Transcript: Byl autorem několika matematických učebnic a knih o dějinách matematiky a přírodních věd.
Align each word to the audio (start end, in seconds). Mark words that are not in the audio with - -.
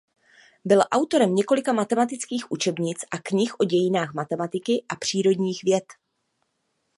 Byl 0.65 0.81
autorem 0.91 1.35
několika 1.35 1.73
matematických 1.73 2.51
učebnic 2.51 2.97
a 3.11 3.17
knih 3.17 3.59
o 3.59 3.63
dějinách 3.63 4.13
matematiky 4.13 4.85
a 4.93 4.95
přírodních 4.95 5.63
věd. 5.63 5.85